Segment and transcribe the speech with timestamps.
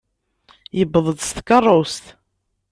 [0.77, 2.05] Yuweḍ-d s tkeṛṛust.